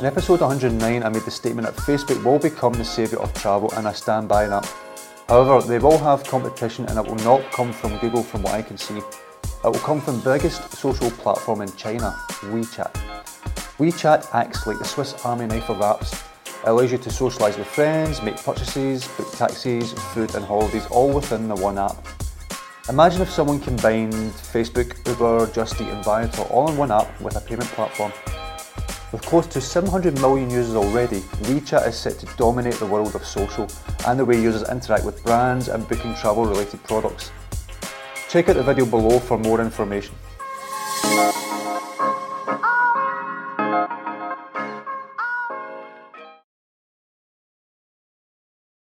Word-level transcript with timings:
In 0.00 0.06
episode 0.06 0.40
109, 0.40 1.02
I 1.02 1.08
made 1.10 1.24
the 1.24 1.30
statement 1.30 1.66
that 1.66 1.76
Facebook 1.76 2.24
will 2.24 2.38
become 2.38 2.72
the 2.72 2.86
saviour 2.86 3.20
of 3.20 3.34
travel, 3.34 3.70
and 3.76 3.86
I 3.86 3.92
stand 3.92 4.28
by 4.28 4.46
that. 4.46 4.64
However, 5.28 5.60
they 5.60 5.78
will 5.78 5.98
have 5.98 6.24
competition, 6.24 6.86
and 6.86 6.98
it 6.98 7.04
will 7.04 7.22
not 7.22 7.42
come 7.52 7.70
from 7.70 7.98
Google, 7.98 8.22
from 8.22 8.42
what 8.42 8.54
I 8.54 8.62
can 8.62 8.78
see. 8.78 8.96
It 8.96 9.04
will 9.62 9.74
come 9.74 10.00
from 10.00 10.22
the 10.22 10.38
biggest 10.38 10.72
social 10.72 11.10
platform 11.10 11.60
in 11.60 11.70
China, 11.76 12.16
WeChat. 12.44 12.94
WeChat 13.76 14.26
acts 14.32 14.66
like 14.66 14.78
the 14.78 14.86
Swiss 14.86 15.22
Army 15.22 15.44
knife 15.44 15.68
of 15.68 15.76
apps. 15.80 16.14
It 16.46 16.68
allows 16.70 16.92
you 16.92 16.96
to 16.96 17.10
socialise 17.10 17.58
with 17.58 17.66
friends, 17.66 18.22
make 18.22 18.38
purchases, 18.38 19.06
book 19.18 19.30
taxis, 19.32 19.92
food, 20.14 20.34
and 20.34 20.46
holidays 20.46 20.86
all 20.86 21.12
within 21.12 21.46
the 21.46 21.56
one 21.56 21.76
app. 21.76 22.06
Imagine 22.88 23.20
if 23.20 23.30
someone 23.30 23.60
combined 23.60 24.14
Facebook, 24.14 24.96
Uber, 25.06 25.52
Just 25.52 25.78
Eat, 25.78 25.88
and 25.88 26.02
Viator 26.02 26.44
all 26.44 26.70
in 26.70 26.78
one 26.78 26.90
app 26.90 27.20
with 27.20 27.36
a 27.36 27.40
payment 27.42 27.68
platform. 27.72 28.12
With 29.12 29.22
close 29.22 29.48
to 29.48 29.60
700 29.60 30.20
million 30.20 30.50
users 30.50 30.76
already, 30.76 31.18
WeChat 31.48 31.88
is 31.88 31.96
set 31.96 32.20
to 32.20 32.26
dominate 32.36 32.74
the 32.74 32.86
world 32.86 33.16
of 33.16 33.26
social 33.26 33.66
and 34.06 34.16
the 34.16 34.24
way 34.24 34.40
users 34.40 34.68
interact 34.68 35.04
with 35.04 35.24
brands 35.24 35.66
and 35.66 35.86
booking 35.88 36.14
travel 36.14 36.44
related 36.44 36.80
products. 36.84 37.32
Check 38.28 38.48
out 38.48 38.54
the 38.54 38.62
video 38.62 38.86
below 38.86 39.18
for 39.18 39.36
more 39.36 39.60
information. 39.60 40.14